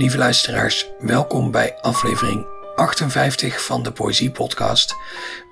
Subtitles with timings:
[0.00, 4.96] Lieve luisteraars, welkom bij aflevering 58 van de Poëzie Podcast.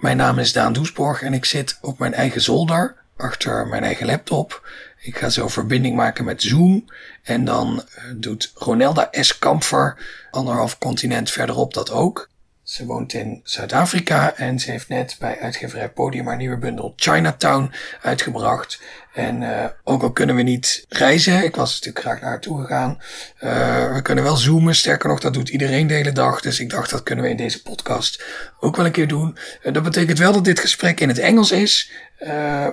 [0.01, 4.07] Mijn naam is Daan Doesborg en ik zit op mijn eigen zolder achter mijn eigen
[4.07, 4.69] laptop.
[5.01, 6.85] Ik ga zo verbinding maken met Zoom.
[7.23, 9.39] En dan eh, doet Ronelda S.
[9.39, 9.97] Kamfer,
[10.31, 12.29] anderhalf continent verderop, dat ook.
[12.69, 17.73] Ze woont in Zuid-Afrika en ze heeft net bij uitgeverij Podium haar nieuwe bundel Chinatown
[18.03, 18.81] uitgebracht.
[19.13, 22.61] En uh, ook al kunnen we niet reizen, ik was natuurlijk graag naar haar toe
[22.61, 22.99] gegaan.
[23.41, 26.41] Uh, we kunnen wel zoomen, sterker nog, dat doet iedereen de hele dag.
[26.41, 28.25] Dus ik dacht, dat kunnen we in deze podcast
[28.61, 29.39] ook wel een keer doen.
[29.63, 31.91] Uh, dat betekent wel dat dit gesprek in het Engels is.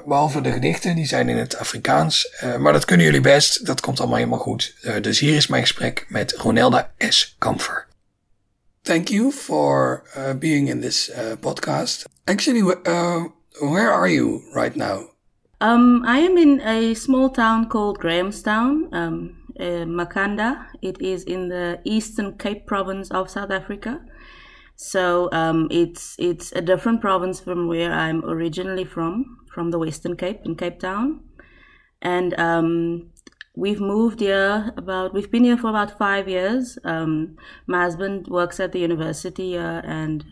[0.05, 2.44] behalve de gedichten, die zijn in het Afrikaans.
[2.59, 4.75] maar dat kunnen jullie best, dat komt allemaal helemaal goed.
[5.02, 7.36] dus hier is mijn gesprek met Ronelda S.
[7.38, 7.84] Kamfer.
[8.85, 10.03] Thank you for
[10.39, 11.09] being in this
[11.41, 12.05] podcast.
[12.27, 15.09] Actually, where are you right now?
[15.59, 20.67] Um, I am in a small town called Grahamstown, um, uh, Makanda.
[20.83, 24.02] It is in the Eastern Cape province of South Africa.
[24.75, 30.16] So um, it's it's a different province from where I'm originally from, from the Western
[30.16, 31.22] Cape in Cape Town,
[32.02, 33.09] and um,
[33.56, 36.78] we've moved here about we've been here for about five years.
[36.84, 40.25] Um, my husband works at the university here, and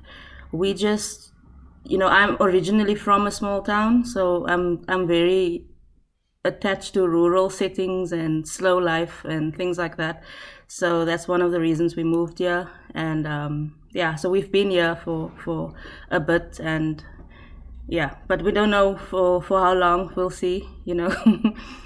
[0.52, 1.34] we just
[1.86, 5.66] you know, I'm originally from a small town, so I'm I'm very
[6.46, 10.24] attached to rural settings and slow life and things like that.
[10.68, 12.70] So that's one of the reasons we moved here.
[12.96, 15.74] And um, yeah, so we've been here for for
[16.10, 17.04] a bit, and
[17.88, 20.14] yeah, but we don't know for for how long.
[20.16, 21.14] We'll see, you know.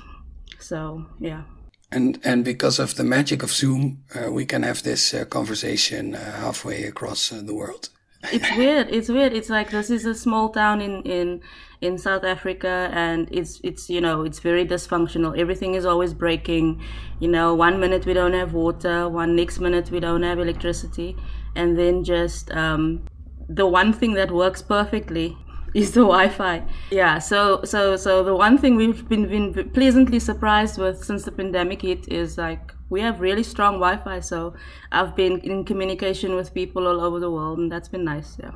[0.60, 1.44] so yeah.
[1.92, 6.16] And and because of the magic of Zoom, uh, we can have this uh, conversation
[6.16, 7.90] uh, halfway across uh, the world
[8.32, 8.88] it's weird.
[8.90, 9.34] It's weird.
[9.34, 11.42] It's like this is a small town in in
[11.82, 15.38] in South Africa, and it's it's you know it's very dysfunctional.
[15.38, 16.82] Everything is always breaking.
[17.20, 21.16] You know, one minute we don't have water, one next minute we don't have electricity,
[21.56, 23.06] and then just um,
[23.48, 25.38] the one thing that works perfectly
[25.74, 26.64] is the Wi-Fi.
[26.92, 27.20] Yeah.
[27.20, 31.82] So so so the one thing we've been been pleasantly surprised with since the pandemic
[31.82, 34.20] hit is like we have really strong Wi-Fi.
[34.22, 34.54] So
[34.92, 38.38] I've been in communication with people all over the world, and that's been nice.
[38.40, 38.52] Yeah.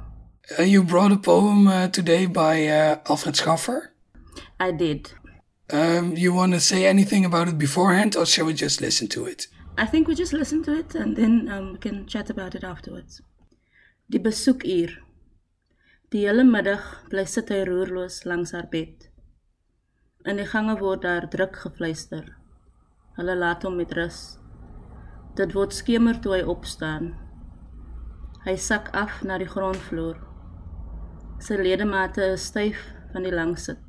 [0.59, 3.93] Uh, you brought a poem uh, today by uh, Alfred Schaffer.
[4.59, 5.13] I did.
[5.71, 9.25] Um, you want to say anything about it beforehand, or shall we just listen to
[9.25, 9.47] it?
[9.77, 12.63] I think we just listen to it and then um, we can chat about it
[12.63, 13.21] afterwards.
[14.09, 14.89] Die besoekuur.
[16.11, 19.05] Die hele middag bly sit hy roerloos langs haar bed.
[20.27, 22.25] In die gange word daar druk gefluister.
[23.15, 24.17] Hulle laat hom met rus.
[25.39, 27.13] Dit word skemer toe hy opstaan.
[28.43, 30.19] Hy sak af na die grondvloer.
[31.39, 32.83] Sy ledemate is styf
[33.15, 33.79] van die lang sit.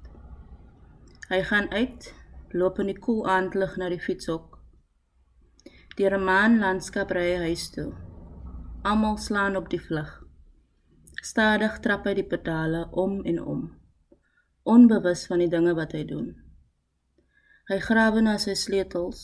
[1.26, 2.12] Hy gaan uit,
[2.54, 4.60] loop in die koel aandlig na die fietshok.
[5.98, 7.90] Deur 'n maan landskap ry hy huis toe.
[8.86, 10.21] Almal slaan op die vlug.
[11.22, 13.60] Stadig trap hy die pedale om en om,
[14.66, 16.32] onbewus van die dinge wat hy doen.
[17.70, 19.20] Hy grawe na sy sleutels.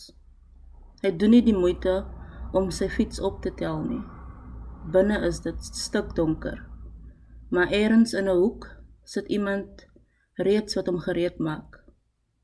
[1.02, 1.96] Hy doen nie die moeite
[2.54, 4.00] om sy fiets op te tel nie.
[4.94, 6.62] Binne is dit stikdonker.
[7.50, 8.70] Maar eers in 'n hoek
[9.04, 9.86] sit iemand
[10.38, 11.82] reeds wat hom gereed maak.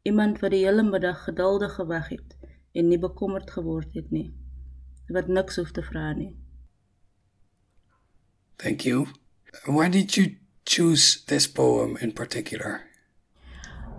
[0.03, 2.37] Iemand wat die hele middag geduldig gewag het
[2.75, 4.35] en nie bekommerd geword het nie.
[5.09, 6.35] Wat niks hoef te vra nie.
[8.57, 9.07] Thank you.
[9.67, 12.83] Why did you choose this poem in particular?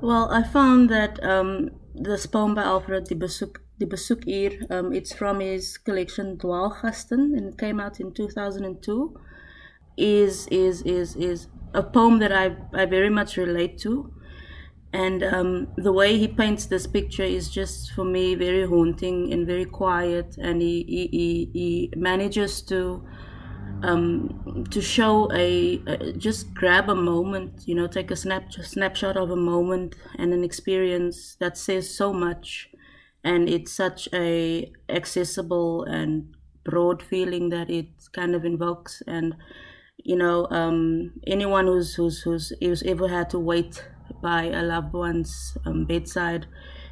[0.02, 5.14] Well, I found that um, this poem by Alfred de Besoek, de Besoekuur, um, it's
[5.14, 9.20] from his collection Dwaalgasten and it came out in 2002,
[9.98, 14.14] is, is, is, is a poem that I, I very much relate to.
[14.94, 19.46] And um, the way he paints this picture is just for me very haunting and
[19.46, 23.06] very quiet, and he, he, he, he manages to
[23.84, 29.18] um, to show a, a, just grab a moment you know take a snap snapshot
[29.18, 32.70] of a moment and an experience that says so much.
[33.24, 39.02] And it's such a accessible and broad feeling that it kind of invokes.
[39.08, 39.36] And
[39.98, 43.84] you know um, anyone who's, who's who's who's ever had to wait
[44.22, 46.46] by a loved one's um, bedside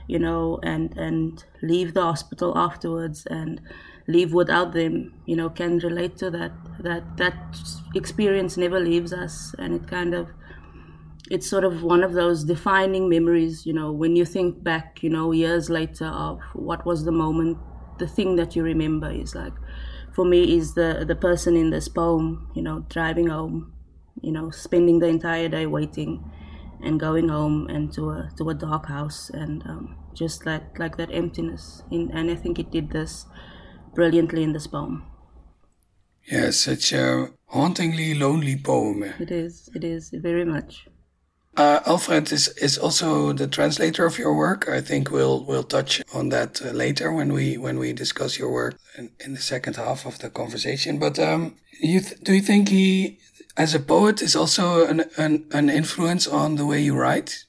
[0.08, 3.62] you know and and leave the hospital afterwards and
[4.08, 7.36] live without them you know can relate to that that that
[7.96, 9.56] experience never leaves us.
[9.58, 10.30] And it kind of
[11.30, 15.10] it's sort of one of those defining memories you know when you think back you
[15.10, 17.58] know years later of what was the moment
[17.98, 19.54] the thing that you remember is like
[20.14, 23.74] for me is the the person in this poem you know driving home
[24.22, 26.30] you know spending the entire day waiting
[26.84, 30.98] and going home and to a to a dark house and um, just like like
[30.98, 31.82] that emptiness.
[31.90, 33.26] In, and I think it did this
[33.94, 35.04] brilliantly in this poem.
[36.32, 39.04] Yeah, such a hauntingly lonely poem.
[39.20, 39.70] It is.
[39.76, 40.88] It is very much.
[41.56, 44.68] Uh, Alfred is, is also the translator of your work.
[44.68, 48.52] I think we'll we'll touch on that uh, later when we when we discuss your
[48.52, 50.98] work in, in the second half of the conversation.
[50.98, 53.20] But um, you th- do you think he,
[53.56, 57.46] as a poet, is also an, an an influence on the way you write?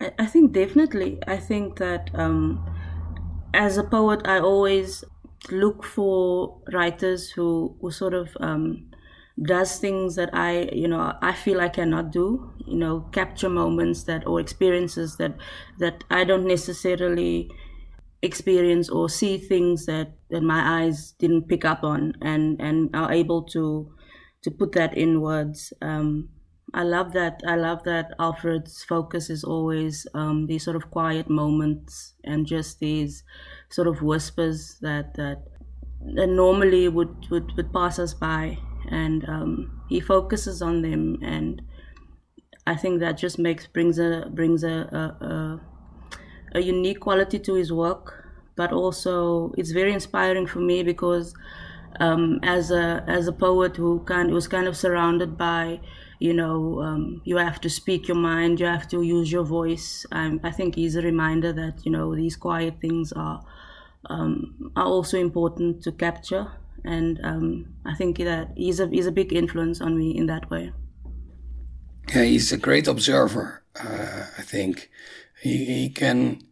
[0.00, 1.18] I, I think definitely.
[1.26, 2.62] I think that um,
[3.54, 5.02] as a poet, I always
[5.50, 8.90] look for writers who who sort of um,
[9.42, 14.04] does things that I, you know, I feel I cannot do, you know, capture moments
[14.04, 15.36] that or experiences that
[15.78, 17.50] that I don't necessarily
[18.22, 23.12] experience or see things that, that my eyes didn't pick up on and, and are
[23.12, 23.94] able to
[24.42, 25.72] to put that in words.
[25.82, 26.30] Um,
[26.72, 27.40] I love that.
[27.46, 32.78] I love that Alfred's focus is always um, these sort of quiet moments and just
[32.80, 33.22] these
[33.70, 35.44] sort of whispers that that,
[36.14, 38.58] that normally would, would, would pass us by.
[38.90, 41.18] And um, he focuses on them.
[41.22, 41.62] And
[42.66, 45.60] I think that just makes brings a brings a, a, a,
[46.54, 48.26] a unique quality to his work.
[48.56, 51.34] But also it's very inspiring for me because
[51.98, 55.80] um, as a as a poet who kind was kind of surrounded by
[56.18, 60.04] you know um, you have to speak your mind you have to use your voice.
[60.12, 63.42] I think he's a reminder that you know these quiet things are
[64.06, 66.50] um, are also important to capture
[66.84, 70.50] and um, I think that he's a he's a big influence on me in that
[70.50, 70.72] way.
[72.14, 73.62] Yeah, he's a great observer.
[73.78, 74.90] Uh, I think
[75.42, 76.42] he he can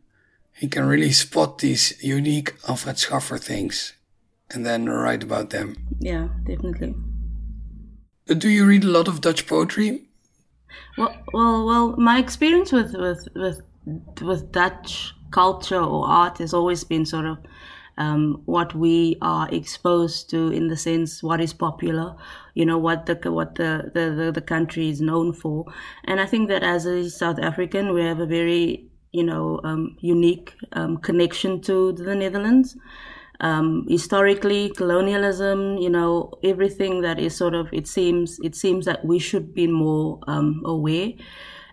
[0.53, 3.95] he can really spot these unique Alfred Schaffer things,
[4.51, 5.77] and then write about them.
[6.01, 6.95] Yeah, definitely.
[8.27, 10.03] Do you read a lot of Dutch poetry?
[10.99, 11.97] Well, well, well.
[11.97, 13.63] My experience with with with
[14.21, 17.39] with Dutch culture or art has always been sort of
[17.99, 22.15] um, what we are exposed to in the sense what is popular,
[22.55, 25.67] you know, what the what the, the, the country is known for.
[26.05, 29.97] And I think that as a South African, we have a very you know um,
[30.01, 32.77] unique um, connection to the Netherlands.
[33.41, 39.05] Um, historically, colonialism, you know, everything that is sort of it seems it seems that
[39.05, 41.13] we should be more um, aware.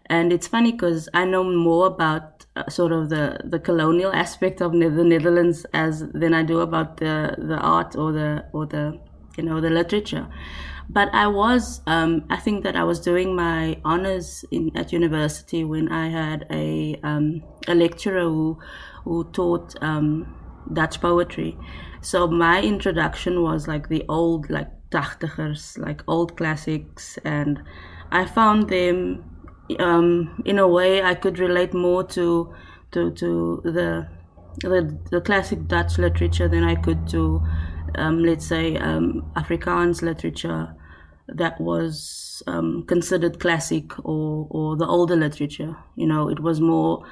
[0.07, 4.61] And it's funny because I know more about uh, sort of the, the colonial aspect
[4.61, 8.99] of the Netherlands as than I do about the, the art or the or the
[9.37, 10.27] you know the literature.
[10.89, 15.63] But I was um, I think that I was doing my honors in, at university
[15.63, 18.59] when I had a um, a lecturer who
[19.03, 20.35] who taught um,
[20.71, 21.57] Dutch poetry.
[22.01, 27.63] So my introduction was like the old like tachtigers, like old classics, and
[28.11, 29.34] I found them
[29.79, 32.53] um, in a way, I could relate more to
[32.91, 34.07] to to the
[34.59, 37.41] the, the classic Dutch literature than I could to,
[37.95, 40.73] um, let's say, um, Afrikaans literature
[41.27, 45.75] that was um, considered classic or or the older literature.
[45.95, 47.05] You know, it was more.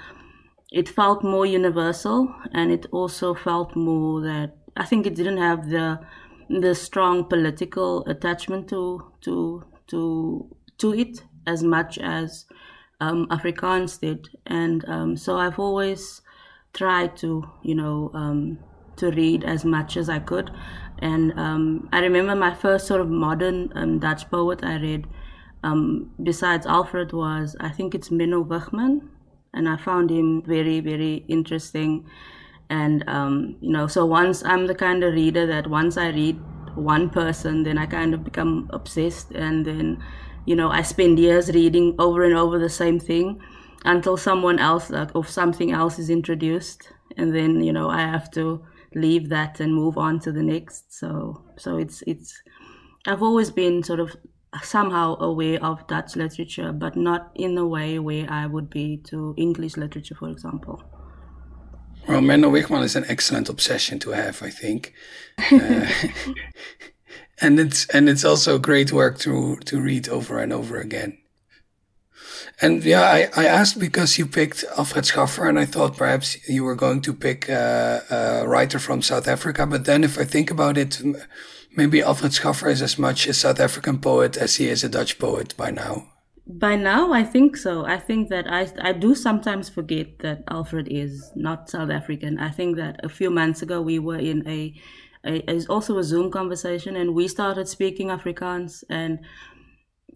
[0.71, 5.69] It felt more universal, and it also felt more that I think it didn't have
[5.69, 5.99] the
[6.49, 12.45] the strong political attachment to to to to it as much as
[12.99, 14.29] um, Afrikaans did.
[14.45, 16.21] And um, so I've always
[16.73, 18.59] tried to, you know, um,
[18.95, 20.51] to read as much as I could.
[20.99, 25.07] And um, I remember my first sort of modern um, Dutch poet I read,
[25.63, 29.09] um, besides Alfred, was I think it's Menno Wigman.
[29.53, 32.09] And I found him very, very interesting.
[32.69, 33.03] And,
[33.61, 36.39] you know, so once I'm the kind of reader that once I read
[36.73, 39.29] one person, then I kind of become obsessed.
[39.31, 40.03] And then
[40.45, 43.41] you know, I spend years reading over and over the same thing
[43.85, 48.31] until someone else like, or something else is introduced, and then you know I have
[48.31, 48.63] to
[48.95, 50.93] leave that and move on to the next.
[50.93, 52.41] So so it's it's
[53.05, 54.15] I've always been sort of
[54.61, 59.33] somehow aware of Dutch literature, but not in the way where I would be to
[59.37, 60.83] English literature, for example.
[62.07, 64.93] Well, Menno Wigman is an excellent obsession to have, I think.
[65.51, 65.87] Uh,
[67.43, 71.17] and it's and it's also great work to to read over and over again.
[72.61, 76.63] And yeah, I, I asked because you picked Alfred Schaffer, and I thought perhaps you
[76.63, 79.65] were going to pick a, a writer from South Africa.
[79.65, 81.01] But then, if I think about it,
[81.75, 85.19] maybe Alfred Schaffer is as much a South African poet as he is a Dutch
[85.19, 86.07] poet by now.
[86.45, 87.85] By now, I think so.
[87.85, 92.37] I think that I I do sometimes forget that Alfred is not South African.
[92.37, 94.73] I think that a few months ago we were in a
[95.23, 99.19] is also a Zoom conversation, and we started speaking Afrikaans, and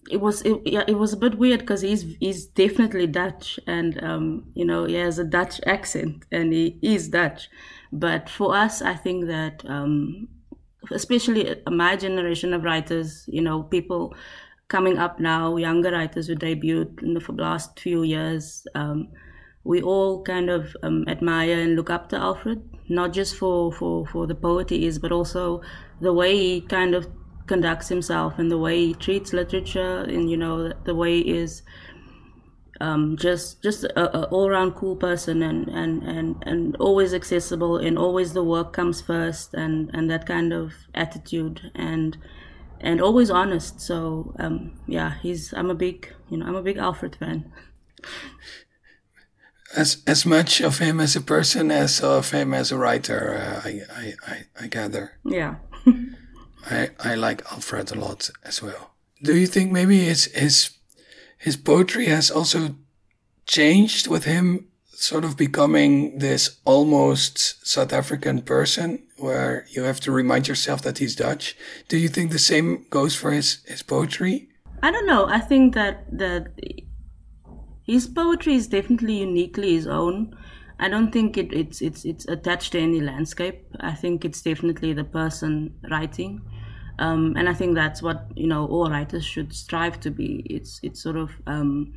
[0.09, 4.01] it was it, yeah it was a bit weird because he's he's definitely Dutch and
[4.03, 7.49] um, you know he has a Dutch accent and he is Dutch,
[7.91, 10.27] but for us I think that um,
[10.91, 14.15] especially my generation of writers you know people
[14.67, 19.09] coming up now younger writers who debuted in the last few years um,
[19.67, 24.05] we all kind of um, admire and look up to Alfred not just for for
[24.07, 25.61] for the poet he is but also
[25.99, 27.07] the way he kind of
[27.47, 31.63] conducts himself and the way he treats literature and you know the way he is
[32.79, 37.77] um, just just a, a all around cool person and, and, and, and always accessible
[37.77, 42.17] and always the work comes first and, and that kind of attitude and
[42.79, 43.81] and always honest.
[43.81, 47.51] So um, yeah, he's I'm a big you know I'm a big Alfred fan.
[49.75, 53.67] As as much of him as a person as of him as a writer, uh,
[53.67, 55.11] I, I, I I gather.
[55.25, 55.55] Yeah.
[56.69, 58.91] I, I like Alfred a lot as well.
[59.23, 60.71] Do you think maybe his his
[61.37, 62.75] his poetry has also
[63.45, 70.11] changed with him sort of becoming this almost South African person where you have to
[70.11, 71.55] remind yourself that he's Dutch?
[71.87, 74.49] Do you think the same goes for his, his poetry?
[74.81, 75.27] I don't know.
[75.27, 76.47] I think that that
[77.87, 80.35] his poetry is definitely uniquely his own.
[80.79, 83.65] I don't think it, it's it's it's attached to any landscape.
[83.79, 86.41] I think it's definitely the person writing.
[86.99, 90.45] Um, and I think that's what you know all writers should strive to be.
[90.49, 91.93] It's it's sort of um,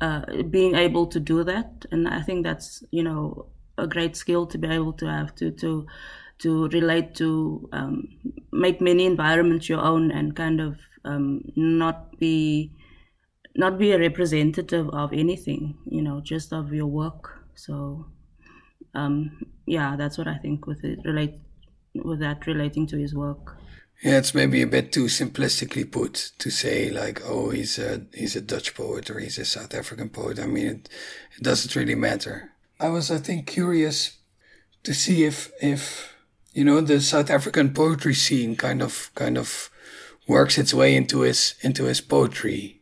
[0.00, 3.46] uh, being able to do that, and I think that's you know
[3.76, 5.86] a great skill to be able to have to to
[6.38, 8.08] to relate to um,
[8.52, 12.72] make many environments your own and kind of um, not be
[13.58, 17.42] not be a representative of anything, you know, just of your work.
[17.54, 18.06] So
[18.94, 21.34] um, yeah, that's what I think with it relate
[21.94, 23.56] with that relating to his work.
[24.02, 28.36] Yeah, it's maybe a bit too simplistically put to say like, oh, he's a he's
[28.36, 30.38] a Dutch poet or he's a South African poet.
[30.38, 30.88] I mean, it,
[31.36, 32.52] it doesn't really matter.
[32.78, 34.18] I was, I think, curious
[34.84, 36.14] to see if if
[36.52, 39.68] you know the South African poetry scene kind of kind of
[40.28, 42.77] works its way into his into his poetry.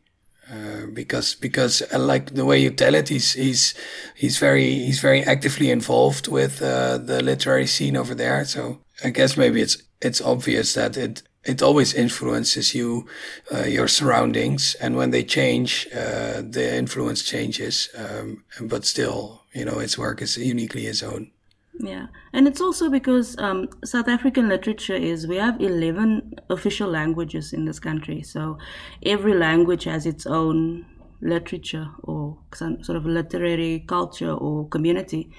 [0.48, 3.74] Uh, because because uh, like the way you tell it, he's he's
[4.14, 8.44] he's very he's very actively involved with uh, the literary scene over there.
[8.44, 13.06] So I guess maybe it's it's obvious that it it always influences you,
[13.54, 17.88] uh, your surroundings, and when they change, uh, the influence changes.
[17.96, 21.30] Um, but still, you know, its work is uniquely his own.
[21.78, 27.52] Yeah, and it's also because um, South African literature is we have eleven official languages
[27.52, 28.58] in this country, so
[29.04, 30.86] every language has its own
[31.20, 35.30] literature or some sort of literary culture or community.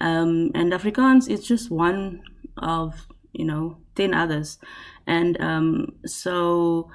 [0.00, 2.22] Um, and Afrikaans is just one
[2.58, 4.58] of you know 10 others.
[5.06, 6.90] And um, so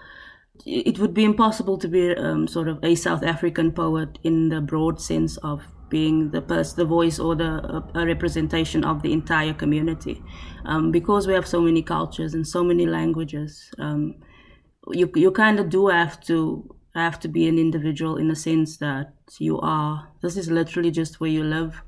[0.65, 4.62] it would be impossible to be um, sort of a south african poet in the
[4.62, 9.53] broad sense of being the person, the voice or the a representation of the entire
[9.53, 10.24] community,
[10.65, 13.69] um, because we have so many cultures and so many languages.
[13.77, 14.15] Um,
[14.88, 18.77] you you kind of do have to have to be an individual in the sense
[18.77, 20.10] that you are.
[20.24, 21.83] This is literally just where you live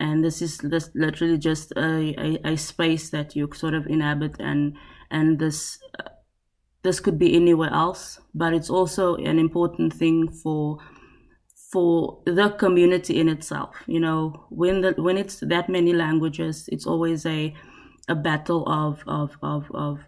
[0.00, 4.36] and this is this literally just a, a, a, space that you sort of inhabit
[4.38, 4.76] and
[5.10, 6.08] and this uh,
[6.82, 10.78] this could be anywhere else but it's also an important thing for
[11.70, 16.86] for the community in itself you know when the when it's that many languages it's
[16.86, 17.54] always a
[18.08, 20.00] a battle of of of, of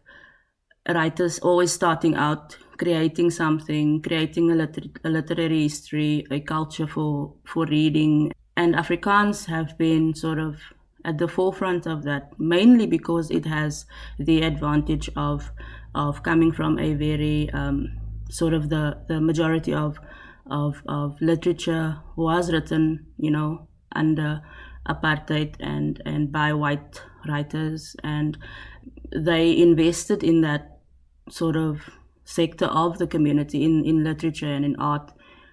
[0.88, 7.34] writers always starting out creating something creating a, liter- a literary history a culture for
[7.44, 8.32] for reading.
[8.56, 10.56] And Afrikaans have been sort of
[11.04, 13.86] at the forefront of that, mainly because it has
[14.18, 15.50] the advantage of
[15.94, 17.88] of coming from a very um,
[18.30, 19.98] sort of the the majority of
[20.46, 24.42] of of literature was written, you know, under
[24.88, 28.38] apartheid and and by white writers, and
[29.14, 30.80] they invested in that
[31.28, 31.90] sort of
[32.24, 35.12] sector of the community in in literature and in art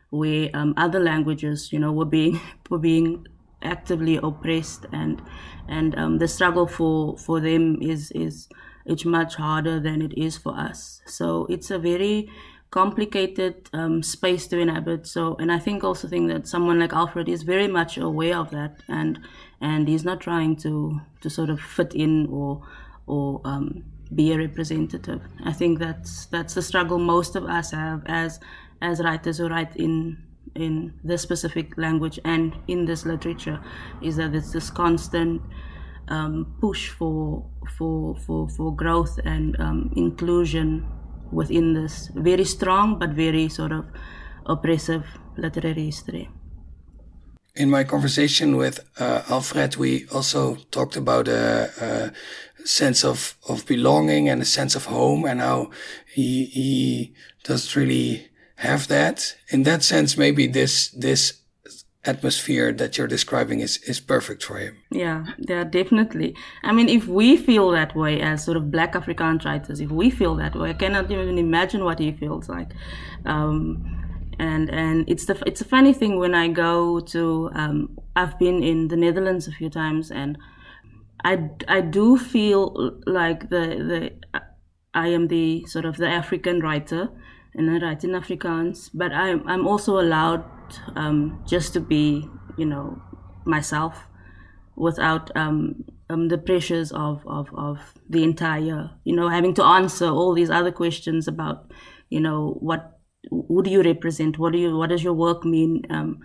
[0.09, 2.39] where um, other languages, you know, were being
[2.69, 3.25] were being
[3.61, 5.21] actively oppressed, and
[5.67, 8.47] and um, the struggle for for them is is
[8.85, 11.01] it's much harder than it is for us.
[11.05, 12.29] So it's a very
[12.71, 15.07] complicated um, space to inhabit.
[15.07, 18.51] So, and I think also think that someone like Alfred is very much aware of
[18.51, 19.19] that, and
[19.61, 22.61] and he's not trying to to sort of fit in or
[23.07, 23.83] or um,
[24.13, 25.21] be a representative.
[25.43, 28.39] I think that's that's the struggle most of us have as
[28.81, 30.23] as writers who write in
[30.55, 33.59] in this specific language and in this literature
[34.01, 35.41] is that it's this constant
[36.07, 37.45] um, push for
[37.77, 40.87] for for for growth and um, inclusion
[41.31, 43.85] within this very strong but very sort of
[44.45, 45.05] oppressive
[45.37, 46.29] literary history.
[47.55, 53.65] In my conversation with uh, Alfred, we also talked about a, a, sense of, of
[53.65, 55.71] belonging and a sense of home and how
[56.13, 59.35] he, he does really have that.
[59.49, 61.41] In that sense, maybe this, this
[62.07, 64.77] atmosphere that you're describing is, is perfect for him.
[64.91, 66.35] Yeah, yeah, definitely.
[66.63, 70.09] I mean, if we feel that way as sort of black Afrikaans writers, if we
[70.09, 72.71] feel that way, I cannot even imagine what he feels like.
[73.25, 73.93] Um,
[74.39, 78.63] and and it's the it's a funny thing when I go to um, I've been
[78.63, 80.37] in the Netherlands a few times and
[81.23, 84.41] I, I do feel like the the
[84.93, 87.09] I am the sort of the African writer
[87.57, 90.45] and I write in Afrikaans, but I'm I'm also allowed
[90.95, 93.01] um, just to be you know
[93.45, 94.07] myself
[94.75, 100.07] without um, um, the pressures of, of of the entire you know having to answer
[100.07, 101.71] all these other questions about
[102.09, 102.99] you know what
[103.29, 104.37] who do you represent?
[104.37, 105.83] What do you what does your work mean?
[105.89, 106.19] Um,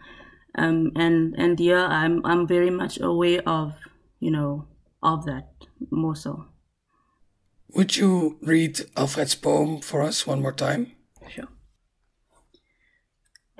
[0.57, 3.75] um, and and yeah, I'm I'm very much aware of
[4.21, 4.69] you know
[5.03, 5.49] of that
[5.91, 6.47] more so.
[7.75, 10.93] Would you read Alfred's poem for us one more time?
[11.29, 11.49] Sure.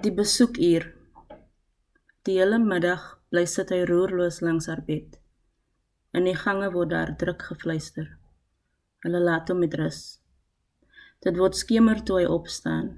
[0.03, 0.89] Die besoekuur.
[2.27, 5.19] Die hele middag bly sit hy roerloos langs haar bed.
[6.13, 8.09] In die gange word daar druk gefluister.
[9.07, 10.01] Hulle laat hom met rus.
[11.23, 12.91] Dit word skemer toe hy opstaan.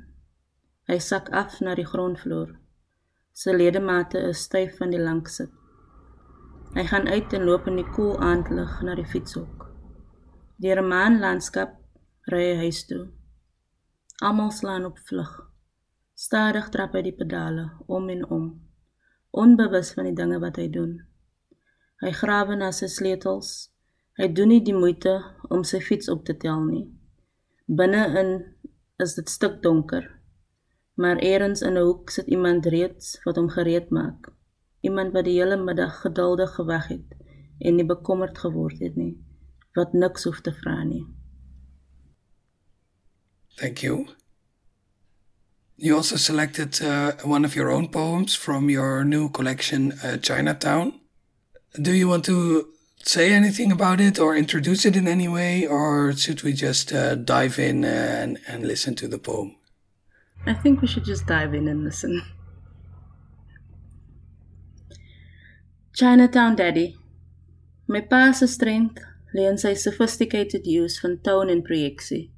[0.89, 2.55] Hy sak af na die grondvloer.
[3.35, 5.53] Sy ledemate is styf van die lank sit.
[6.75, 9.69] Hy gaan uit en loop in die koel aandlig na die fietshok.
[10.61, 11.77] Deur 'n maanlandskap
[12.33, 13.05] ry hy huis toe.
[14.23, 15.51] Almal slaan op vlug.
[16.15, 18.45] Stadig trap hy die pedale om en om,
[19.31, 20.99] onbewus van die dinge wat hy doen.
[22.03, 23.71] Hy grawe na sy sleutels.
[24.19, 25.17] Hy doen nie die moeite
[25.51, 26.85] om sy fiets op te tel nie.
[27.67, 28.37] Binne-in
[29.03, 30.15] is dit stik donker
[30.95, 34.33] maar eers in 'n hoek sit iemand reeds wat hom gereed maak.
[34.81, 37.09] Iemand wat die hele middag geduldig gewag het
[37.59, 39.15] en nie bekommerd geword het nie,
[39.75, 41.07] wat niks hoef te vra nie.
[43.57, 44.09] Thank you.
[45.77, 51.01] You also selected uh, one of your own poems from your new collection, uh, Chinatown.
[51.81, 52.69] Do you want to
[53.03, 57.17] say anything about it or introduce it in any way, or should we just uh,
[57.17, 59.57] dive in and, and listen to the poem?
[60.47, 62.23] I think we should just dive in and listen.
[65.95, 66.97] Chinatown Daddy.
[67.89, 69.03] My pa se strength
[69.35, 72.34] lê in sy sophisticated use van tone en projeksie.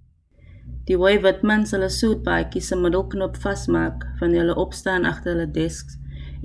[0.87, 5.97] Die way wat mans hulle soetpaadjie se middelknop vasmaak van hulle opstaan agter hulle desks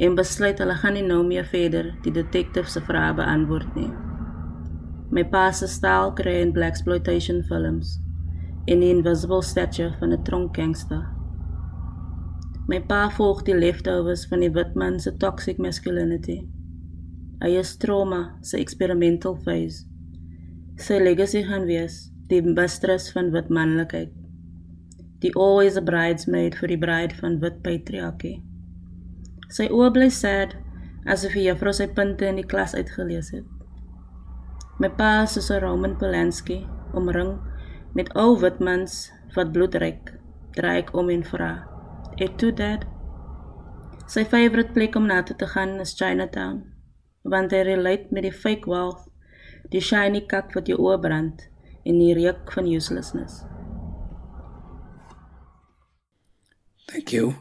[0.01, 3.91] en besluit hulle gaan nie nou meer verder die detective se vrae beantwoord nie.
[5.13, 7.99] My pa se styl kry in black exploitation films
[8.65, 11.03] in the invisible statue van 'n tronk gangster.
[12.67, 16.39] My pa volg die leftovers van die wit man se toxic masculinity.
[17.41, 19.85] Hy is trauma se experimental phase.
[20.77, 24.20] Sy legacy gaan wees die mistress van wit manlikheid.
[25.21, 28.35] Die always a bridesmaid vir die bride van wit patriarchy.
[29.49, 30.55] Sy oë bly sad
[31.05, 33.45] asof hy juffrou sy punte in die klas uitgelees het.
[34.81, 37.37] My pa is so 'n Roman Polanski omring
[37.93, 40.17] met ou wit mans wat bloedryk,
[40.55, 41.51] dreig om en vra
[42.19, 42.83] het toe dat
[44.11, 46.59] sy favorite plek om na toe te gaan is Chinatown
[47.33, 49.07] want hy relate met die fake wealth
[49.73, 51.47] die shiny kak wat jou oë brand
[51.85, 53.45] en die reuk van uselessness
[56.91, 57.35] Thank you.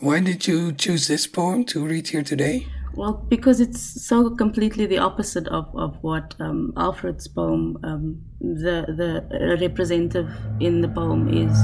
[0.00, 2.66] Why did you choose this poem to read here today?
[2.94, 8.84] Well, because it's so completely the opposite of, of what um, Alfred's poem, um, the,
[9.00, 11.58] the representative in the poem is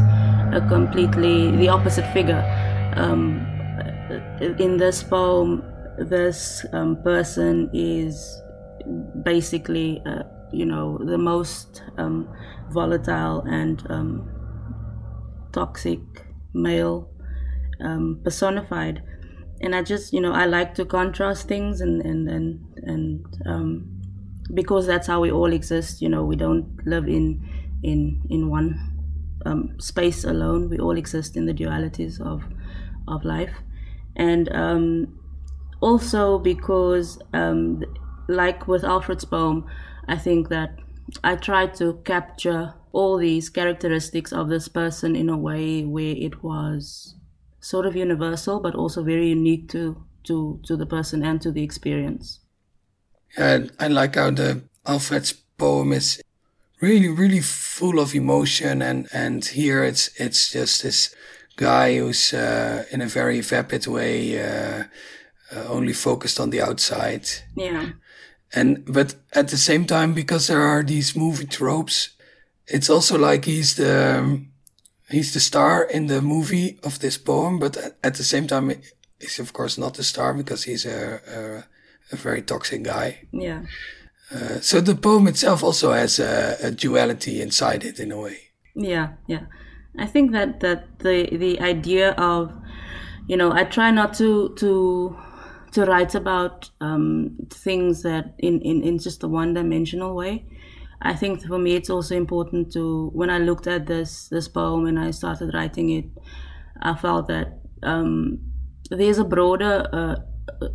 [0.55, 2.43] a completely the opposite figure.
[2.97, 3.47] Um,
[4.59, 5.63] in this poem,
[5.99, 8.41] this um, person is
[9.23, 12.29] basically, uh, you know, the most um,
[12.71, 14.31] volatile and um,
[15.53, 16.01] toxic
[16.53, 17.09] male
[17.81, 19.03] um, personified.
[19.61, 24.01] And I just, you know, I like to contrast things and and and and um,
[24.55, 26.01] because that's how we all exist.
[26.01, 27.47] You know, we don't live in
[27.83, 28.79] in in one
[29.45, 30.71] um, space alone.
[30.71, 32.43] We all exist in the dualities of
[33.07, 33.55] of life,
[34.17, 35.19] and um,
[35.81, 37.83] also because, um,
[38.29, 39.67] like with Alfred's poem,
[40.09, 40.79] I think that
[41.25, 46.43] I try to capture all these characteristics of this person in a way where it
[46.43, 47.15] was
[47.61, 51.63] sort of universal, but also very unique to to to the person and to the
[51.63, 52.41] experience.
[53.39, 56.21] Yeah, I like how the Alfred's poem is
[56.81, 58.83] really, really full of emotion.
[58.83, 61.15] And, and here it's, it's just this
[61.57, 64.85] guy who's, uh, in a very vapid way, uh,
[65.55, 67.29] uh, only focused on the outside.
[67.55, 67.91] Yeah.
[68.53, 72.11] And, but at the same time, because there are these movie tropes,
[72.71, 74.53] it's also like he's the, um,
[75.11, 78.73] he's the star in the movie of this poem, but at the same time,
[79.21, 83.27] he's of course not the star because he's a, a, a very toxic guy.
[83.33, 83.63] Yeah.
[84.33, 88.39] Uh, so the poem itself also has a, a, duality inside it in a way.
[88.77, 89.47] Yeah, yeah.
[89.99, 92.53] I think that that the the idea of,
[93.27, 95.17] you know, I try not to to
[95.73, 100.45] to write about um, things that in, in in just a one dimensional way.
[101.03, 104.87] I think for me it's also important to when I looked at this this poem
[104.87, 106.05] and I started writing it,
[106.83, 108.39] I felt that um,
[108.91, 110.17] there's a broader uh,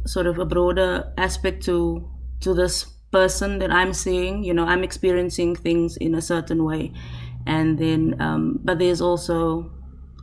[0.06, 2.10] sort of a broader aspect to
[2.42, 4.44] to this person that I'm seeing.
[4.44, 6.92] You know, I'm experiencing things in a certain way,
[7.46, 9.72] and then um, but there's also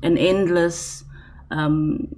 [0.02, 1.04] an endless
[1.50, 2.08] um,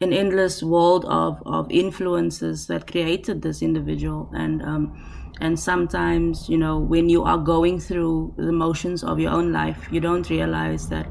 [0.00, 4.92] an endless world of, of influences that created this individual and um,
[5.40, 9.88] and sometimes you know when you are going through the motions of your own life
[9.90, 11.06] you don't realize that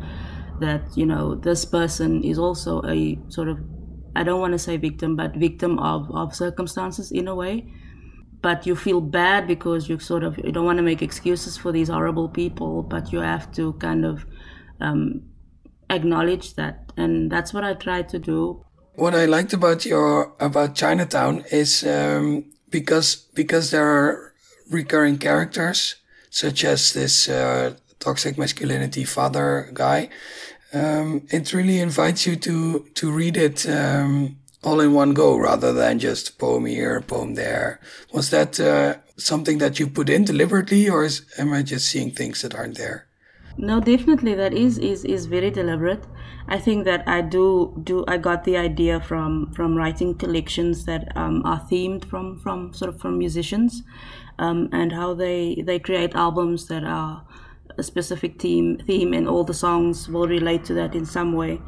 [0.60, 3.60] that you know this person is also a sort of
[4.16, 7.66] i don't want to say victim but victim of of circumstances in a way.
[8.42, 11.72] But you feel bad because you sort of you don't want to make excuses for
[11.72, 14.26] these horrible people but you have to kind of
[14.82, 15.22] um,
[15.90, 16.92] acknowledge that.
[16.98, 18.66] And that's what i try to do.
[18.96, 24.34] What i liked about your about chinatown is um, because because there are
[24.70, 25.96] recurring characters
[26.30, 30.10] such as this uh, toxic masculinity father guy.
[30.74, 35.72] Um, it really invites you to to read it um, all in one go rather
[35.72, 37.80] than just poem here, poem there.
[38.12, 42.12] Was that uh, something that you put in deliberately, or is, am I just seeing
[42.12, 43.06] things that aren't there?
[43.58, 46.04] No, definitely that is is is very deliberate.
[46.48, 51.16] I think that I do do I got the idea from from writing collections that
[51.16, 53.84] um, are themed from from sort of from musicians,
[54.40, 57.26] um, and how they they create albums that are
[57.78, 61.62] a specific theme theme and all the songs will relate to that in some way.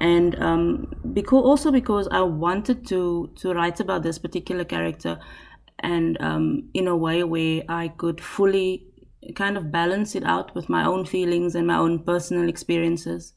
[0.00, 5.18] And um, because also because I wanted to to write about this particular character
[5.80, 8.84] and um, in a way where I could fully
[9.34, 13.32] kind of balance it out with my own feelings and my own personal experiences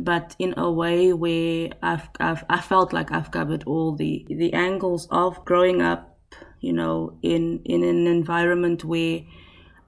[0.00, 4.52] but in a way where I've, I've I felt like I've covered all the the
[4.52, 6.18] angles of growing up
[6.60, 9.20] you know in in an environment where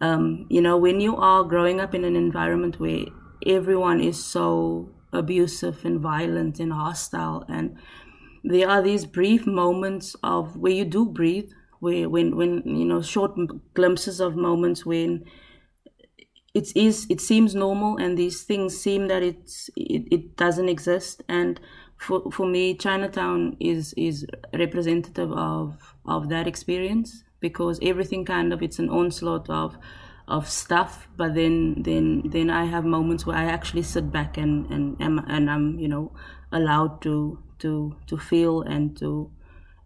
[0.01, 3.07] um, you know when you are growing up in an environment where
[3.47, 7.77] everyone is so abusive and violent and hostile and
[8.45, 13.01] there are these brief moments of where you do breathe where when when you know
[13.03, 13.33] short
[13.75, 15.25] glimpses of moments when
[16.59, 21.23] it is it seems normal and these things seem that it's it, it doesn't exist.
[21.29, 21.61] And
[21.99, 28.63] for for me chinatown is is representative of of that experience because everything kind of
[28.63, 29.77] it's an onslaught of
[30.29, 31.09] of stuff.
[31.17, 35.21] But then then then i have moments where i actually sit back and and and,
[35.29, 36.13] and i'm you know
[36.53, 39.31] allowed to to to feel and to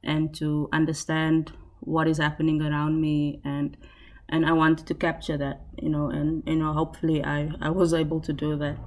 [0.03, 3.41] and to understand what is happening around me.
[3.45, 3.77] And
[4.31, 7.93] and I wanted to capture that, you know, and you know, hopefully I I was
[7.93, 8.79] able to do that.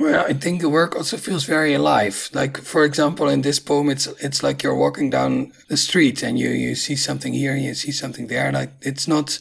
[0.00, 2.28] Well, I think the work also feels very alive.
[2.32, 6.38] Like, for example, in this poem, it's it's like you're walking down the street and
[6.38, 8.52] you you see something here and you see something there.
[8.52, 9.38] Like, it's not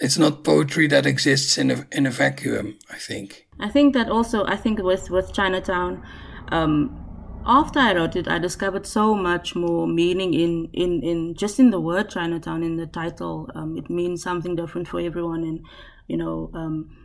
[0.00, 2.78] it's not poetry that exists in a in a vacuum.
[2.90, 3.46] I think.
[3.60, 4.44] I think that also.
[4.44, 6.02] I think with with Chinatown,
[6.48, 7.03] um,
[7.46, 11.70] after I wrote it, I discovered so much more meaning in, in, in just in
[11.70, 13.48] the word Chinatown, in the title.
[13.54, 15.64] Um, it means something different for everyone, and
[16.06, 16.96] you know, um,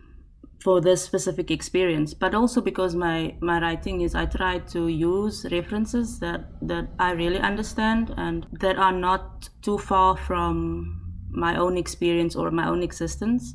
[0.62, 2.14] for this specific experience.
[2.14, 7.12] But also because my my writing is, I try to use references that that I
[7.12, 12.84] really understand and that are not too far from my own experience or my own
[12.84, 13.54] existence.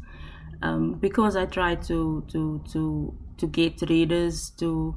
[0.62, 4.94] Um, because I try to to to to get readers to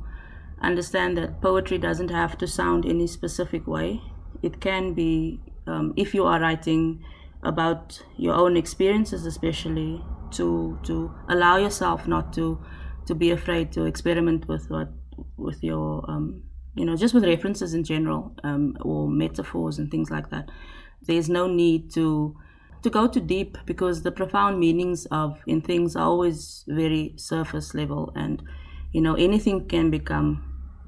[0.62, 4.02] understand that poetry doesn't have to sound any specific way.
[4.42, 7.04] It can be, um, if you are writing
[7.44, 12.60] about your own experiences, especially, to to allow yourself not to
[13.06, 14.90] to be afraid to experiment with what
[15.38, 16.44] with your um,
[16.76, 20.50] you know just with references in general um, or metaphors and things like that.
[21.02, 22.36] There's no need to
[22.84, 27.74] to go too deep because the profound meanings of in things are always very surface
[27.74, 28.44] level and
[28.98, 30.30] you know anything can become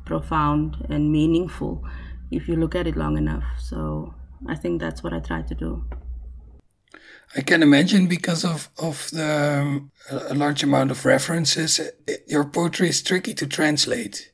[0.03, 1.85] profound and meaningful
[2.31, 4.15] if you look at it long enough so
[4.47, 5.71] i think that's what i try to do
[7.37, 12.43] I can imagine because of of the um, a large amount of references, it, your
[12.43, 14.31] poetry is tricky to translate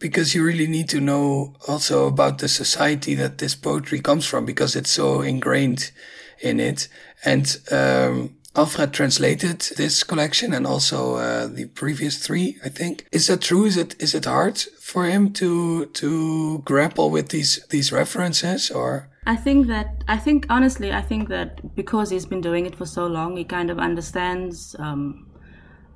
[0.00, 4.44] because you really need to know also about the society that this poetry comes from
[4.44, 5.92] because it's so ingrained
[6.40, 6.88] in it.
[7.24, 13.06] And um, Alfred translated this collection and also uh, the previous three, I think.
[13.10, 13.64] Is that true?
[13.64, 19.08] Is it is it hard for him to to grapple with these these references or?
[19.26, 22.86] I think that I think honestly, I think that because he's been doing it for
[22.86, 25.26] so long, he kind of understands um,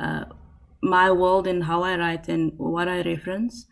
[0.00, 0.24] uh,
[0.82, 3.66] my world and how I write and what I reference,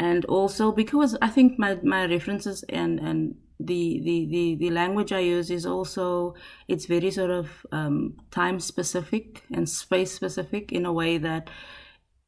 [0.00, 5.12] and also because I think my my references and and the, the, the, the language
[5.12, 6.34] I use is also
[6.68, 11.50] it's very sort of um, time specific and space specific in a way that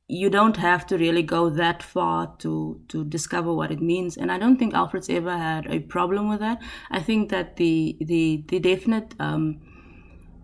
[0.08, 4.16] you don't have to really go that far to to discover what it means.
[4.16, 6.62] And i don't think alfred's ever had a problem with that.
[6.90, 9.60] I think that the the the definite um,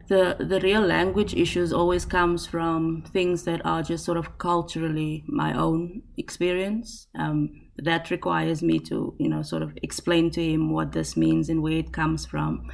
[0.09, 5.25] the the real language issues always comes from things that are just sort of culturally
[5.27, 7.07] my own experience.
[7.19, 11.49] Um, that requires me to you know sort of explain to him what this means
[11.49, 12.71] and where it comes from.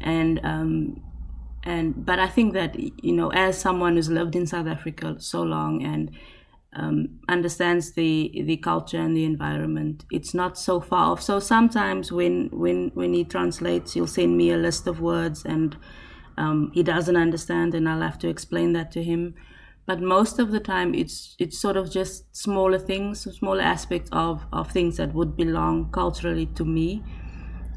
[0.00, 1.02] And um,
[1.62, 5.42] and but I think that you know as someone who's lived in South Africa so
[5.42, 6.10] long and
[6.72, 11.22] um, understands the the culture and the environment it's not so far off.
[11.22, 15.76] So sometimes when when when he translates he'll send me a list of words and
[16.38, 19.34] um, he doesn't understand and I'll have to explain that to him
[19.90, 24.46] but most of the time it's it's sort of just smaller things smaller aspects of
[24.52, 27.02] of things that would belong culturally to me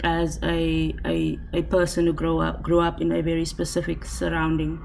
[0.04, 4.80] as a a, a person who grew up grew up in a very specific surrounding.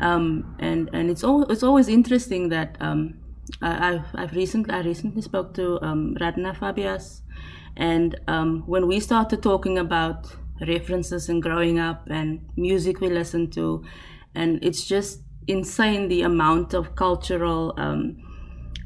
[0.00, 3.20] Um, and and it's all it's always interesting that um,
[3.60, 7.20] I, have I've recently I recently spoke to um, Radna Fabias.
[7.76, 10.34] And um, when we started talking about
[10.66, 13.84] references and growing up and music we listen to
[14.34, 18.16] and it's just insane the amount of cultural um,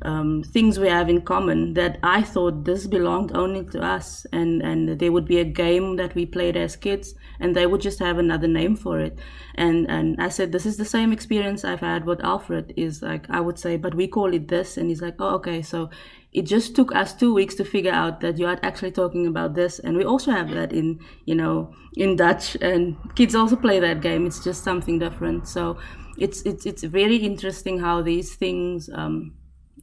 [0.02, 4.62] um, things we have in common that I thought this belonged only to us, and
[4.62, 7.98] and there would be a game that we played as kids, and they would just
[7.98, 9.18] have another name for it,
[9.54, 12.74] and and I said this is the same experience I've had with Alfred.
[12.76, 15.62] Is like I would say, but we call it this, and he's like, oh okay,
[15.62, 15.90] so
[16.32, 19.54] it just took us two weeks to figure out that you are actually talking about
[19.54, 23.80] this, and we also have that in you know in Dutch, and kids also play
[23.80, 24.26] that game.
[24.26, 25.78] It's just something different, so
[26.18, 29.34] it's it's it's very interesting how these things um,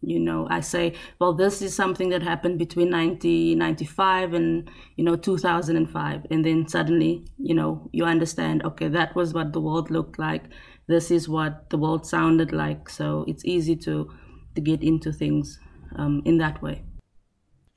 [0.02, 5.16] you know i say well this is something that happened between 1995 and you know
[5.16, 10.20] 2005 and then suddenly you know you understand okay that was what the world looked
[10.20, 10.44] like.
[10.88, 12.90] This is what the world sounded like.
[12.90, 14.12] So it's easy to
[14.56, 15.60] to get into things
[15.96, 16.84] um, in that way.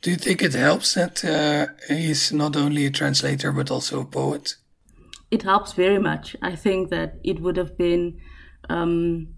[0.02, 4.04] Do you think it helps that uh, he's not only a translator but also a
[4.04, 4.56] poet?
[5.30, 6.36] It helps very much.
[6.42, 8.20] I think that it would have been
[8.68, 9.28] um,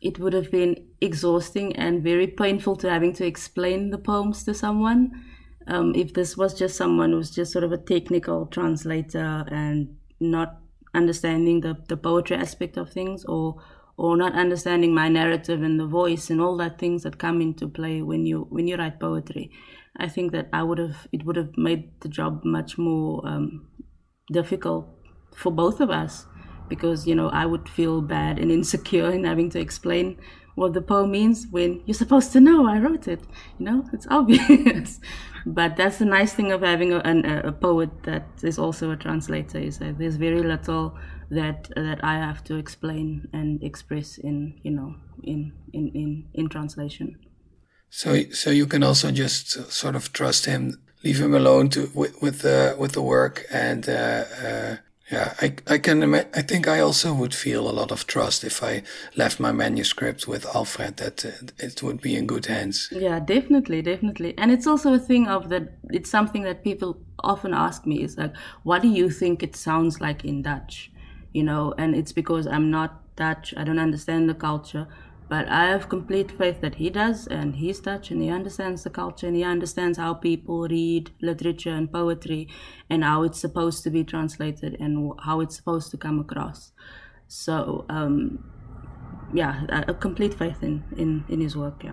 [0.00, 4.54] it would have been exhausting and very painful to having to explain the poems to
[4.54, 5.24] someone.
[5.66, 10.60] Um, if this was just someone who's just sort of a technical translator and not
[10.94, 13.62] understanding the, the poetry aspect of things or
[13.96, 17.68] or not understanding my narrative and the voice and all that things that come into
[17.68, 19.50] play when you when you write poetry
[19.98, 23.68] i think that i would have it would have made the job much more um,
[24.32, 24.88] difficult
[25.34, 26.26] for both of us
[26.70, 30.16] because you know I would feel bad and insecure in having to explain
[30.54, 33.20] what the poem means when you're supposed to know I wrote it.
[33.58, 35.00] You know, it's obvious.
[35.46, 38.96] but that's the nice thing of having a, a, a, poet that is also a
[38.96, 40.96] translator is that there's very little
[41.30, 46.48] that that I have to explain and express in you know in in in, in
[46.48, 47.18] translation.
[47.88, 52.20] So so you can also just sort of trust him, leave him alone to with
[52.20, 53.88] with the with the work and.
[53.88, 54.76] Uh, uh,
[55.10, 56.14] yeah, I, I can.
[56.14, 58.82] I think I also would feel a lot of trust if I
[59.16, 62.88] left my manuscript with Alfred that uh, it would be in good hands.
[62.92, 64.34] Yeah, definitely, definitely.
[64.38, 68.16] And it's also a thing of that, it's something that people often ask me is
[68.16, 70.92] like, what do you think it sounds like in Dutch?
[71.32, 74.86] You know, and it's because I'm not Dutch, I don't understand the culture.
[75.30, 78.90] But I have complete faith that he does, and he's Dutch, and he understands the
[78.90, 82.48] culture, and he understands how people read literature and poetry,
[82.90, 86.72] and how it's supposed to be translated, and how it's supposed to come across.
[87.28, 88.42] So, um,
[89.32, 91.84] yeah, a complete faith in, in, in his work.
[91.84, 91.92] Yeah.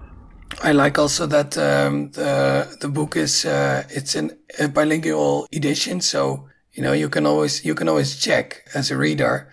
[0.63, 6.01] I like also that um, the the book is uh, it's in a bilingual edition,
[6.01, 9.49] so you know you can always you can always check as a reader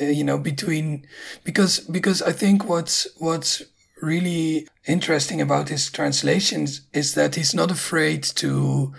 [0.00, 1.06] uh, you know, between,
[1.44, 3.62] because, because I think what's, what's
[4.02, 8.92] really interesting about his translations is that he's not afraid to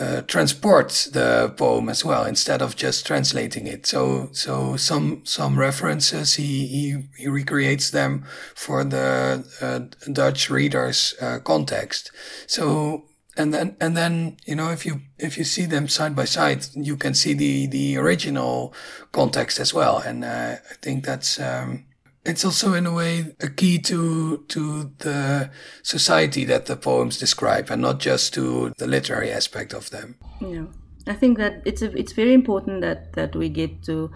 [0.00, 3.86] uh, transport the poem as well instead of just translating it.
[3.86, 8.24] So so some some references he he, he recreates them
[8.54, 9.80] for the uh,
[10.12, 12.10] Dutch readers uh, context.
[12.46, 13.04] So
[13.36, 16.66] and then and then you know if you if you see them side by side,
[16.74, 18.72] you can see the the original
[19.12, 19.98] context as well.
[19.98, 21.40] And uh, I think that's.
[21.40, 21.86] Um,
[22.24, 25.50] it's also in a way a key to to the
[25.82, 30.64] society that the poems describe and not just to the literary aspect of them yeah
[31.06, 34.10] i think that it's a, it's very important that that we get to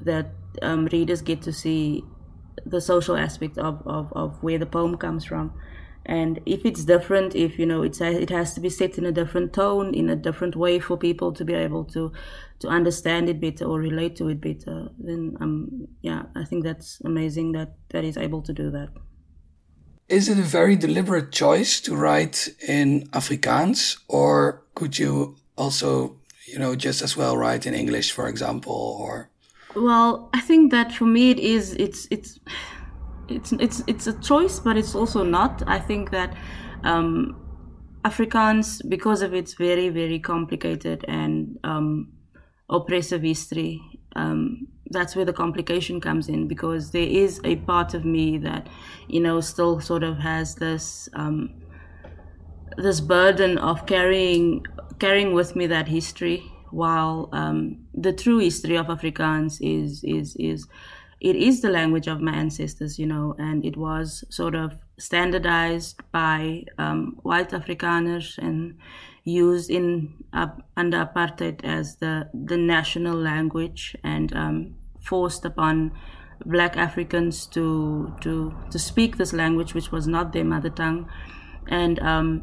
[0.00, 0.26] that
[0.60, 2.02] um, readers get to see
[2.66, 5.52] the social aspect of, of, of where the poem comes from
[6.06, 9.12] and if it's different if you know it's it has to be set in a
[9.12, 12.12] different tone in a different way for people to be able to
[12.58, 17.00] to understand it better or relate to it better then um yeah i think that's
[17.04, 18.88] amazing that that is able to do that.
[20.08, 26.58] Is it a very deliberate choice to write in afrikaans or could you also you
[26.58, 29.30] know just as well write in english for example or?
[29.74, 32.40] Well i think that for me it is it's it's
[33.28, 35.62] it's it's it's a choice, but it's also not.
[35.66, 36.34] I think that
[36.84, 37.36] um,
[38.04, 42.12] Afrikaans, because of its very very complicated and um,
[42.68, 43.80] oppressive history,
[44.16, 46.48] um, that's where the complication comes in.
[46.48, 48.68] Because there is a part of me that,
[49.08, 51.50] you know, still sort of has this um,
[52.76, 54.64] this burden of carrying
[54.98, 60.66] carrying with me that history, while um, the true history of Afrikaans is is is
[61.22, 66.00] it is the language of my ancestors, you know, and it was sort of standardized
[66.10, 68.76] by um, white Afrikaners and
[69.22, 75.92] used in uh, under apartheid as the the national language and um, forced upon
[76.44, 81.08] black Africans to to to speak this language, which was not their mother tongue,
[81.68, 82.42] and um,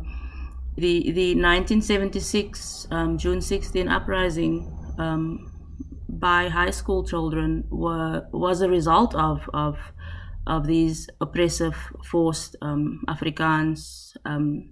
[0.77, 5.51] the the 1976 um, June 16 uprising um,
[6.19, 9.77] by high school children were was a result of of
[10.47, 14.71] of these oppressive forced um, Afrikaans um,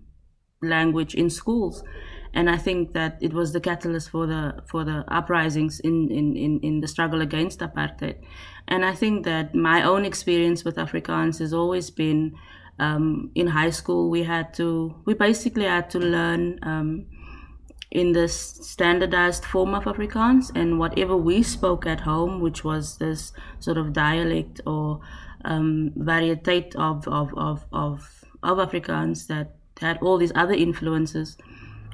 [0.61, 1.83] language in schools,
[2.33, 6.35] and I think that it was the catalyst for the for the uprisings in in,
[6.35, 8.19] in, in the struggle against apartheid,
[8.67, 12.35] and I think that my own experience with Afrikaans has always been.
[12.79, 17.07] Um, in high school, we had to we basically had to learn um,
[17.91, 23.31] in this standardized form of Afrikaans, and whatever we spoke at home, which was this
[23.59, 24.99] sort of dialect or
[25.45, 31.37] um, of, of, of, of, of Afrikaans that had all these other influences,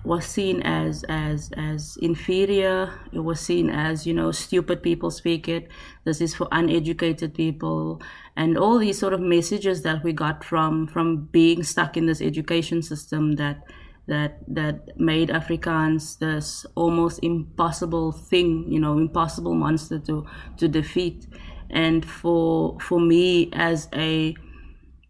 [0.04, 2.94] was seen as as as inferior.
[3.14, 5.70] It was seen as you know stupid people speak it.
[6.04, 8.02] This is for uneducated people,
[8.36, 12.22] and all these sort of messages that we got from from being stuck in this
[12.22, 13.64] education system that
[14.08, 20.26] that that made Afrikaans this almost impossible thing, you know, impossible monster to
[20.58, 21.28] to defeat.
[21.70, 24.36] And for for me as a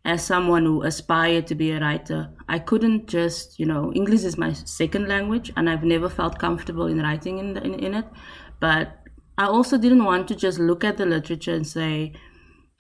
[0.06, 4.38] as someone who aspired to be a writer, I couldn't just, you know, English is
[4.38, 8.06] my second language, and I've never felt comfortable in writing in, in, in it.
[8.60, 9.00] But
[9.38, 12.14] I also didn't want to just look at the literature and say,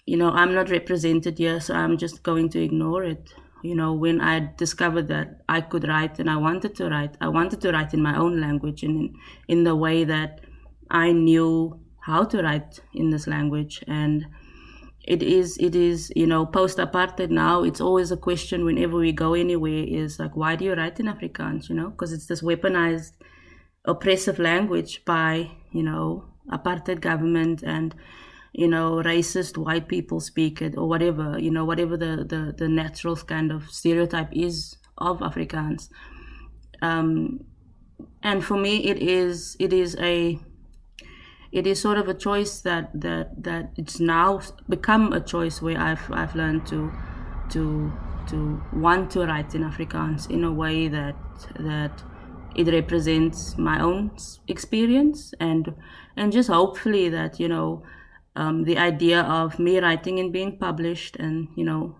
[0.05, 3.93] you know, I'm not represented here, so I'm just going to ignore it you know
[3.93, 7.71] when i discovered that i could write and i wanted to write i wanted to
[7.71, 9.15] write in my own language and in,
[9.47, 10.41] in the way that
[10.91, 13.83] i knew how to write in this language.
[13.87, 14.27] And
[15.05, 19.11] it is it is you know post apartheid now it's always a question whenever we
[19.11, 21.89] go anywhere is like why do you write in afrikaans you know?
[21.89, 23.11] Because it's this weaponized
[23.83, 27.93] oppressive language by you know apartheid government and
[28.53, 32.69] you know, racist white people speak it or whatever, you know, whatever the, the, the
[32.69, 35.89] natural kind of stereotype is of Afrikaans.
[36.81, 37.45] Um,
[38.21, 40.39] and for me, it is it is a
[41.51, 45.77] it is sort of a choice that that that it's now become a choice where
[45.77, 46.91] I've I've learned to
[47.49, 47.91] to
[48.27, 51.15] to want to write in Afrikaans in a way that
[51.59, 52.03] that
[52.55, 54.11] it represents my own
[54.47, 55.73] experience and
[56.15, 57.83] and just hopefully that you know
[58.35, 61.97] um, the idea of me writing and being published, and you know,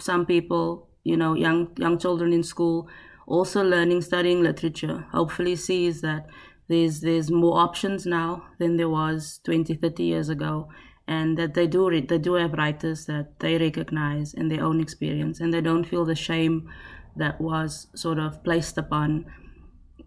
[0.00, 2.88] some people, you know, young young children in school,
[3.26, 5.06] also learning, studying literature.
[5.12, 6.26] Hopefully, sees that
[6.68, 10.68] there's there's more options now than there was 20, 30 years ago,
[11.06, 14.80] and that they do re- they do have writers that they recognize in their own
[14.80, 16.68] experience, and they don't feel the shame
[17.16, 19.26] that was sort of placed upon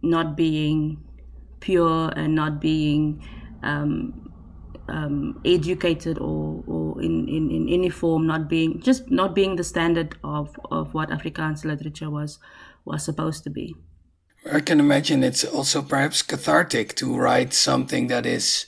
[0.01, 1.03] not being
[1.59, 3.23] pure and not being
[3.63, 4.30] um,
[4.87, 9.63] um, educated or, or in, in, in any form not being just not being the
[9.63, 12.39] standard of, of what Afrikaans literature was
[12.85, 13.75] was supposed to be.
[14.51, 18.65] I can imagine it's also perhaps cathartic to write something that is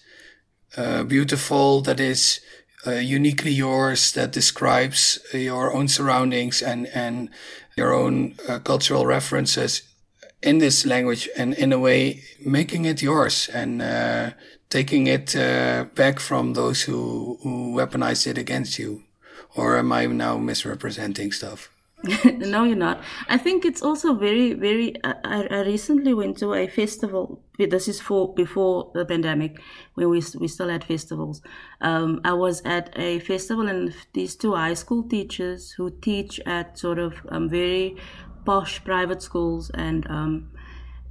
[0.77, 2.41] uh, beautiful, that is
[2.85, 7.29] uh, uniquely yours, that describes your own surroundings and, and
[7.75, 9.81] your own uh, cultural references
[10.43, 14.31] in this language and in a way making it yours and uh,
[14.73, 19.03] taking it uh, back from those who, who weaponized it against you.
[19.55, 21.69] Or am I now misrepresenting stuff?
[22.25, 23.01] no, you're not.
[23.29, 24.95] I think it's also very, very.
[25.03, 27.39] I, I recently went to a festival.
[27.57, 29.61] This is for before the pandemic,
[29.93, 31.41] when we we still had festivals.
[31.79, 36.77] Um, I was at a festival, and these two high school teachers who teach at
[36.77, 37.95] sort of um, very
[38.43, 40.49] posh private schools, and um,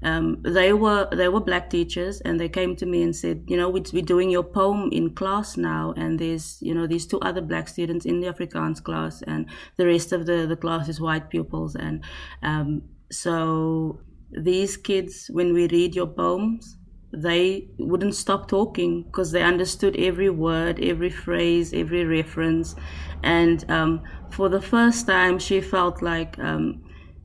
[0.03, 3.57] um, they were they were black teachers and they came to me and said you
[3.57, 7.41] know we're doing your poem in class now and there's you know these two other
[7.41, 11.31] black students in the afrikaans class and the rest of the the class is white
[11.31, 11.75] pupils.
[11.75, 12.05] And
[12.43, 14.01] um, so
[14.31, 16.79] these kids when we read your poems
[17.15, 22.75] they wouldn't stop talking because they understood every word every phrase every reference.
[23.23, 26.83] And um, for the first time she felt like um,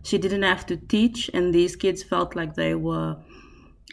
[0.07, 3.17] she didn't have to teach, and these kids felt like they were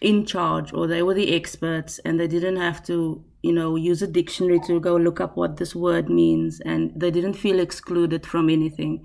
[0.01, 4.03] in charge or they were the experts and they didn't have to you know use
[4.03, 8.27] a dictionary to go look up what this word means and they didn't feel excluded
[8.27, 9.05] from anything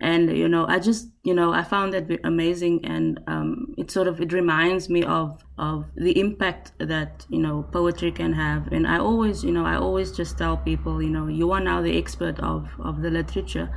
[0.00, 2.84] and you know i just you know i found that amazing.
[2.84, 7.66] And um, it sort of it reminds me of of the impact that you know
[7.70, 8.72] poetry can have.
[8.72, 11.82] And i always you know i always just tell people you know you are now
[11.82, 13.68] the expert of of the literature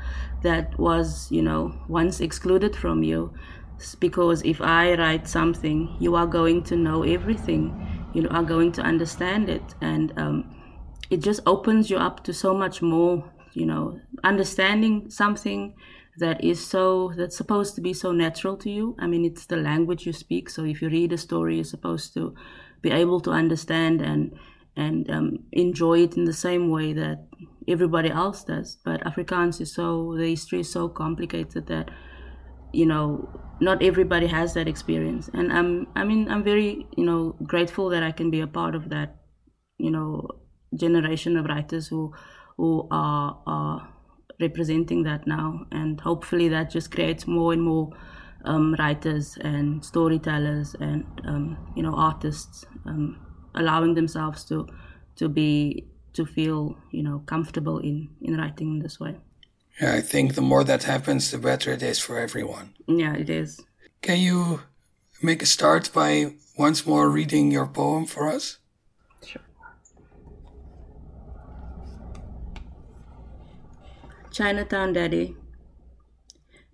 [0.42, 3.34] that was you know once excluded from you.
[4.00, 7.64] Because if i write something you are going to know everything.
[8.14, 9.74] You are going to understand it.
[9.82, 10.56] And um,
[11.10, 15.76] it just opens you up to so much more you know understanding something
[16.20, 18.96] that is so that's supposed to be so natural to you.
[19.00, 22.14] I mean it's the language you speak so if you read a story you're supposed
[22.14, 22.36] to
[22.82, 24.38] be able to understand and
[24.76, 27.28] and um, enjoy it in the same way that
[27.68, 28.78] everybody else does.
[28.84, 31.90] But afrikaans is so the history is so complicated that
[32.72, 33.30] you know
[33.62, 35.30] not everybody has that experience.
[35.34, 38.76] And i'm i mean i'm very you know grateful that i can be a part
[38.76, 39.16] of that
[39.78, 40.28] you know
[40.76, 42.14] generation of writers who
[42.58, 43.93] who are are
[44.40, 47.90] representing that now, and hopefully that just creates more and more
[48.46, 53.20] um, writers and storytellers and um, you know artists um,
[53.56, 54.68] allowing themselves to
[55.16, 59.16] to be to feel you know comfortable in in writing in this way.
[59.82, 62.76] Yeah, I think the more that happens, the better it is for everyone.
[62.88, 63.60] Yeah, it is.
[64.02, 64.62] Can you
[65.22, 68.60] make a start by once more reading your poem for us?
[74.34, 75.36] Chinatown Daddy.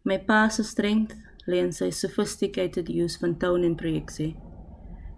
[0.06, 4.38] My pa's strength lê in sy sophisticated use van tone en projeksie.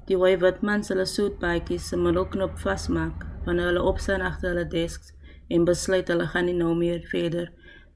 [0.09, 5.13] Die hoe wat mans hulle soetpaadjies se middelknop vasmaak wanneer hulle opstaan agter hulle desks
[5.53, 7.51] en besluit hulle gaan nie nou meer verder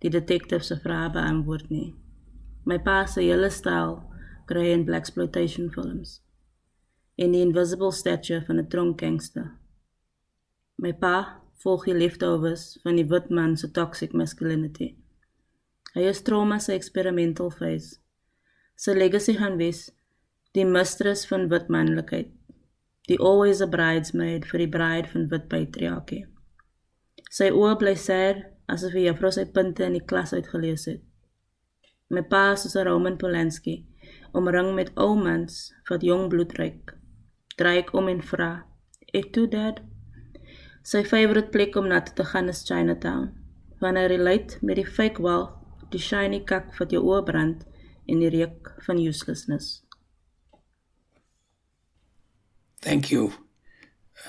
[0.06, 1.96] die detective se vrae beantwoord nie.
[2.70, 3.98] My pa se hele styl
[4.52, 6.20] kry in black exploitation films.
[7.18, 9.58] In the invisible statue van 'n tronk gangster.
[10.78, 14.96] My pa volg die leftovers van die wit man se toxic masculinity.
[15.96, 18.00] Hy is trauma se experimental phase.
[18.76, 19.88] Sy legacy gaan wees
[20.56, 22.32] die mistress van wit manlikheid.
[23.08, 26.26] Die always a bridesmaid vir die bride van wit patriargie.
[27.32, 31.02] Sy oë bly sad asof hy juffrou sy punte in die klas uitgelees het.
[32.10, 33.86] My pa is 'n Roman Polanski,
[34.34, 36.94] omring met ou mans wat jong bloed ruik.
[37.58, 38.66] Draai ek om en vra:
[39.14, 39.82] "Et tu dad?"
[40.86, 43.32] Sy favourite plek om na te gaan is Chinatown.
[43.82, 45.56] Wanneer hy relate met die fake wealth,
[45.90, 47.64] die shiny kak wat jou oë brand
[48.06, 49.82] en die reuk van uselessness.
[52.86, 53.34] Thank you.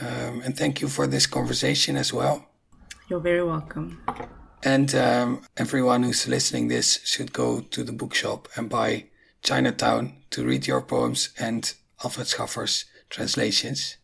[0.01, 2.49] Um, and thank you for this conversation as well.
[3.09, 4.01] You're very welcome.
[4.65, 9.09] And um, everyone who's listening this should go to the bookshop and buy
[9.43, 13.99] Chinatown to read your poems and Alfred Schaffer's translations.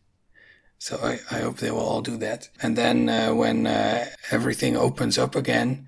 [0.83, 2.49] So I, I hope they will all do that.
[2.61, 5.87] And then uh, when uh, everything opens up again,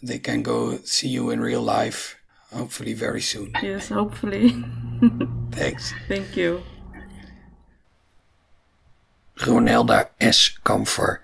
[0.00, 2.16] they can go see you in real life,
[2.52, 3.50] hopefully very soon.
[3.60, 4.54] Yes, hopefully.
[5.50, 5.92] Thanks.
[6.06, 6.62] Thank you.
[9.34, 10.58] Ronelda S.
[10.62, 11.20] Kamfer.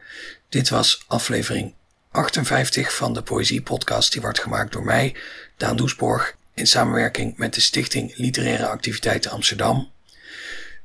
[0.49, 1.75] Dit was aflevering
[2.13, 4.13] 58 van de Poëzie Podcast.
[4.13, 5.15] Die wordt gemaakt door mij,
[5.57, 9.92] Daan Doesborg, in samenwerking met de Stichting Literaire Activiteiten Amsterdam.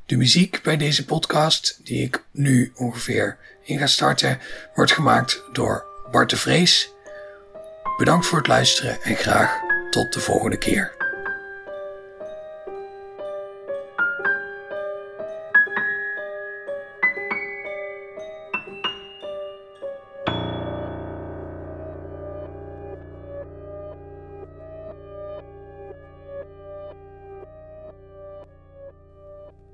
[0.08, 4.40] De muziek bij deze podcast, die ik nu ongeveer in ga starten,
[4.76, 6.90] wordt gemaakt door Bart de Vrees.
[7.98, 10.97] Bedankt voor het luisteren en graag tot de volgende keer.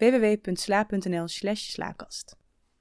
[0.00, 1.28] www.sla.nl
[1.74, 2.37] slaakast.